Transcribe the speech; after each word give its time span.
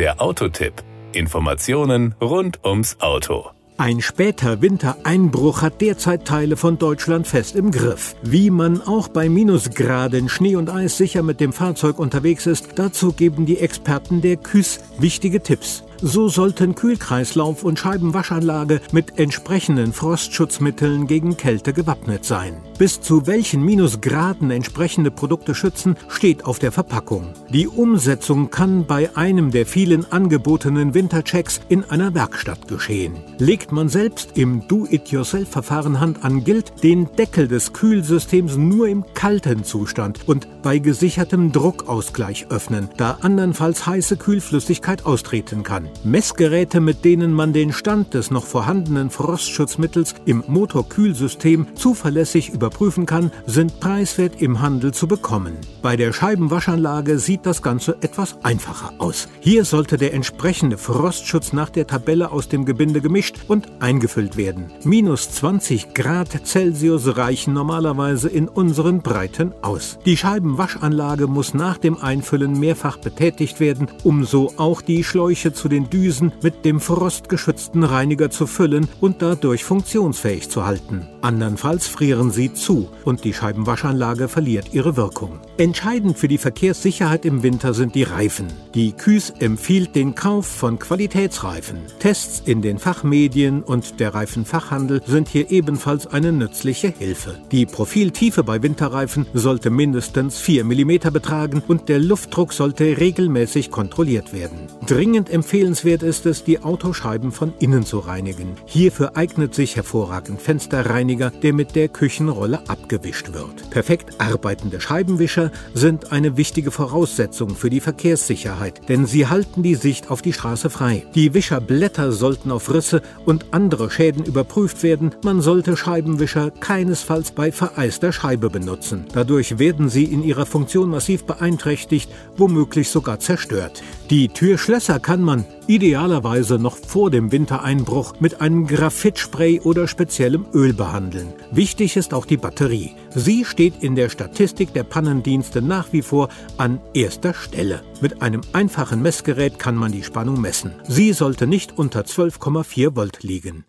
Der 0.00 0.18
Autotipp. 0.22 0.82
Informationen 1.12 2.14
rund 2.22 2.64
ums 2.64 2.96
Auto. 3.00 3.50
Ein 3.76 4.00
später 4.00 4.62
Wintereinbruch 4.62 5.60
hat 5.60 5.82
derzeit 5.82 6.24
Teile 6.24 6.56
von 6.56 6.78
Deutschland 6.78 7.26
fest 7.26 7.54
im 7.54 7.70
Griff. 7.70 8.16
Wie 8.22 8.48
man 8.48 8.80
auch 8.80 9.08
bei 9.08 9.28
Minusgraden 9.28 10.30
Schnee 10.30 10.56
und 10.56 10.70
Eis 10.70 10.96
sicher 10.96 11.22
mit 11.22 11.38
dem 11.38 11.52
Fahrzeug 11.52 11.98
unterwegs 11.98 12.46
ist, 12.46 12.70
dazu 12.76 13.12
geben 13.12 13.44
die 13.44 13.58
Experten 13.58 14.22
der 14.22 14.38
KÜS 14.38 14.80
wichtige 14.98 15.42
Tipps. 15.42 15.84
So 16.00 16.30
sollten 16.30 16.74
Kühlkreislauf 16.74 17.62
und 17.62 17.78
Scheibenwaschanlage 17.78 18.80
mit 18.92 19.18
entsprechenden 19.18 19.92
Frostschutzmitteln 19.92 21.08
gegen 21.08 21.36
Kälte 21.36 21.74
gewappnet 21.74 22.24
sein. 22.24 22.54
Bis 22.80 22.98
zu 22.98 23.26
welchen 23.26 23.62
Minusgraden 23.62 24.50
entsprechende 24.50 25.10
Produkte 25.10 25.54
schützen, 25.54 25.96
steht 26.08 26.46
auf 26.46 26.58
der 26.58 26.72
Verpackung. 26.72 27.34
Die 27.50 27.68
Umsetzung 27.68 28.50
kann 28.50 28.86
bei 28.86 29.14
einem 29.18 29.50
der 29.50 29.66
vielen 29.66 30.10
angebotenen 30.10 30.94
Winterchecks 30.94 31.60
in 31.68 31.84
einer 31.84 32.14
Werkstatt 32.14 32.68
geschehen. 32.68 33.16
Legt 33.36 33.70
man 33.70 33.90
selbst 33.90 34.38
im 34.38 34.66
Do-it-yourself-Verfahren 34.66 36.00
Hand 36.00 36.24
an, 36.24 36.42
gilt 36.42 36.82
den 36.82 37.06
Deckel 37.18 37.48
des 37.48 37.74
Kühlsystems 37.74 38.56
nur 38.56 38.88
im 38.88 39.04
kalten 39.12 39.62
Zustand 39.62 40.26
und 40.26 40.48
bei 40.62 40.78
gesichertem 40.78 41.52
Druckausgleich 41.52 42.46
öffnen, 42.48 42.88
da 42.96 43.18
andernfalls 43.20 43.86
heiße 43.86 44.16
Kühlflüssigkeit 44.16 45.04
austreten 45.04 45.64
kann. 45.64 45.90
Messgeräte, 46.02 46.80
mit 46.80 47.04
denen 47.04 47.34
man 47.34 47.52
den 47.52 47.74
Stand 47.74 48.14
des 48.14 48.30
noch 48.30 48.46
vorhandenen 48.46 49.10
Frostschutzmittels 49.10 50.14
im 50.24 50.44
Motorkühlsystem 50.46 51.66
zuverlässig 51.74 52.54
überprüfen 52.70 53.04
kann, 53.06 53.32
sind 53.46 53.80
preiswert 53.80 54.40
im 54.40 54.60
Handel 54.60 54.94
zu 54.94 55.08
bekommen. 55.08 55.56
Bei 55.82 55.96
der 55.96 56.12
Scheibenwaschanlage 56.12 57.18
sieht 57.18 57.44
das 57.44 57.62
Ganze 57.62 57.96
etwas 58.00 58.36
einfacher 58.44 58.92
aus. 58.98 59.26
Hier 59.40 59.64
sollte 59.64 59.96
der 59.96 60.14
entsprechende 60.14 60.78
Frostschutz 60.78 61.52
nach 61.52 61.70
der 61.70 61.88
Tabelle 61.88 62.30
aus 62.30 62.48
dem 62.48 62.64
Gebinde 62.64 63.00
gemischt 63.00 63.38
und 63.48 63.66
eingefüllt 63.80 64.36
werden. 64.36 64.70
Minus 64.84 65.30
20 65.32 65.92
Grad 65.94 66.46
Celsius 66.46 67.16
reichen 67.16 67.52
normalerweise 67.54 68.28
in 68.28 68.46
unseren 68.46 69.00
Breiten 69.00 69.52
aus. 69.62 69.98
Die 70.06 70.16
Scheibenwaschanlage 70.16 71.26
muss 71.26 71.52
nach 71.52 71.78
dem 71.78 71.98
Einfüllen 71.98 72.60
mehrfach 72.60 72.98
betätigt 72.98 73.58
werden, 73.58 73.88
um 74.04 74.24
so 74.24 74.52
auch 74.56 74.82
die 74.82 75.02
Schläuche 75.02 75.52
zu 75.52 75.68
den 75.68 75.80
den 75.80 75.90
Düsen 75.90 76.32
mit 76.42 76.64
dem 76.64 76.80
frostgeschützten 76.80 77.84
Reiniger 77.84 78.30
zu 78.30 78.46
füllen 78.46 78.88
und 79.00 79.22
dadurch 79.22 79.64
funktionsfähig 79.64 80.50
zu 80.50 80.66
halten. 80.66 81.06
Andernfalls 81.22 81.86
frieren 81.86 82.30
sie 82.30 82.52
zu 82.60 82.88
und 83.04 83.24
die 83.24 83.32
Scheibenwaschanlage 83.32 84.28
verliert 84.28 84.72
ihre 84.72 84.96
Wirkung. 84.96 85.40
Entscheidend 85.56 86.18
für 86.18 86.28
die 86.28 86.38
Verkehrssicherheit 86.38 87.24
im 87.24 87.42
Winter 87.42 87.74
sind 87.74 87.94
die 87.94 88.02
Reifen. 88.02 88.48
Die 88.74 88.92
KÜS 88.92 89.30
empfiehlt 89.38 89.94
den 89.94 90.14
Kauf 90.14 90.46
von 90.46 90.78
Qualitätsreifen. 90.78 91.78
Tests 91.98 92.42
in 92.44 92.62
den 92.62 92.78
Fachmedien 92.78 93.62
und 93.62 94.00
der 94.00 94.14
Reifenfachhandel 94.14 95.02
sind 95.06 95.28
hier 95.28 95.50
ebenfalls 95.50 96.06
eine 96.06 96.32
nützliche 96.32 96.88
Hilfe. 96.88 97.38
Die 97.52 97.66
Profiltiefe 97.66 98.44
bei 98.44 98.62
Winterreifen 98.62 99.26
sollte 99.34 99.70
mindestens 99.70 100.38
4 100.38 100.64
mm 100.64 101.12
betragen 101.12 101.62
und 101.66 101.88
der 101.88 101.98
Luftdruck 101.98 102.52
sollte 102.52 102.98
regelmäßig 102.98 103.70
kontrolliert 103.70 104.32
werden. 104.32 104.68
Dringend 104.86 105.30
empfehlen 105.30 105.70
Empfehlenswert 105.70 106.02
ist 106.02 106.26
es, 106.26 106.42
die 106.42 106.64
Autoscheiben 106.64 107.30
von 107.30 107.52
innen 107.60 107.86
zu 107.86 108.00
reinigen. 108.00 108.56
Hierfür 108.66 109.16
eignet 109.16 109.54
sich 109.54 109.76
hervorragend 109.76 110.42
Fensterreiniger, 110.42 111.30
der 111.30 111.52
mit 111.52 111.76
der 111.76 111.88
Küchenrolle 111.88 112.49
abgewischt 112.58 113.32
wird. 113.32 113.70
Perfekt 113.70 114.20
arbeitende 114.20 114.80
Scheibenwischer 114.80 115.50
sind 115.74 116.12
eine 116.12 116.36
wichtige 116.36 116.70
Voraussetzung 116.70 117.50
für 117.50 117.70
die 117.70 117.80
Verkehrssicherheit, 117.80 118.88
denn 118.88 119.06
sie 119.06 119.26
halten 119.26 119.62
die 119.62 119.74
Sicht 119.74 120.10
auf 120.10 120.22
die 120.22 120.32
Straße 120.32 120.70
frei. 120.70 121.04
Die 121.14 121.34
Wischerblätter 121.34 122.12
sollten 122.12 122.50
auf 122.50 122.72
Risse 122.72 123.02
und 123.24 123.46
andere 123.52 123.90
Schäden 123.90 124.24
überprüft 124.24 124.82
werden. 124.82 125.14
Man 125.24 125.40
sollte 125.40 125.76
Scheibenwischer 125.76 126.50
keinesfalls 126.50 127.32
bei 127.32 127.52
vereister 127.52 128.12
Scheibe 128.12 128.50
benutzen. 128.50 129.04
Dadurch 129.12 129.58
werden 129.58 129.88
sie 129.88 130.04
in 130.04 130.22
ihrer 130.22 130.46
Funktion 130.46 130.90
massiv 130.90 131.24
beeinträchtigt, 131.24 132.10
womöglich 132.36 132.90
sogar 132.90 133.20
zerstört. 133.20 133.82
Die 134.10 134.28
Türschlösser 134.28 134.98
kann 134.98 135.22
man 135.22 135.44
idealerweise 135.70 136.58
noch 136.58 136.76
vor 136.76 137.12
dem 137.12 137.30
Wintereinbruch 137.30 138.14
mit 138.18 138.40
einem 138.40 138.66
Graphitspray 138.66 139.60
oder 139.60 139.86
speziellem 139.86 140.46
Öl 140.52 140.72
behandeln. 140.72 141.32
Wichtig 141.52 141.96
ist 141.96 142.12
auch 142.12 142.26
die 142.26 142.36
Batterie. 142.36 142.96
Sie 143.14 143.44
steht 143.44 143.80
in 143.80 143.94
der 143.94 144.08
Statistik 144.08 144.72
der 144.74 144.82
Pannendienste 144.82 145.62
nach 145.62 145.92
wie 145.92 146.02
vor 146.02 146.28
an 146.56 146.80
erster 146.92 147.34
Stelle. 147.34 147.82
Mit 148.00 148.20
einem 148.20 148.40
einfachen 148.52 149.00
Messgerät 149.00 149.60
kann 149.60 149.76
man 149.76 149.92
die 149.92 150.02
Spannung 150.02 150.40
messen. 150.40 150.74
Sie 150.88 151.12
sollte 151.12 151.46
nicht 151.46 151.78
unter 151.78 152.00
12,4 152.00 152.96
Volt 152.96 153.22
liegen. 153.22 153.64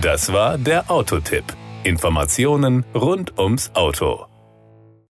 Das 0.00 0.32
war 0.32 0.56
der 0.56 0.90
Autotipp. 0.90 1.44
Informationen 1.84 2.86
rund 2.94 3.38
ums 3.38 3.70
Auto. 3.74 4.29